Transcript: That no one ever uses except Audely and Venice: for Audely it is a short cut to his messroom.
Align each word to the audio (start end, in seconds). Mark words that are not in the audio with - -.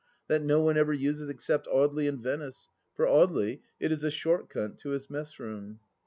That 0.29 0.41
no 0.41 0.61
one 0.63 0.77
ever 0.79 0.93
uses 0.93 1.29
except 1.29 1.67
Audely 1.67 2.09
and 2.09 2.19
Venice: 2.19 2.69
for 2.95 3.05
Audely 3.05 3.59
it 3.79 3.91
is 3.91 4.03
a 4.03 4.09
short 4.09 4.49
cut 4.49 4.79
to 4.79 4.89
his 4.89 5.11
messroom. 5.11 5.77